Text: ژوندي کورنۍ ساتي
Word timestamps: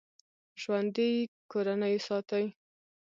ژوندي 0.61 1.09
کورنۍ 1.51 1.95
ساتي 2.07 2.43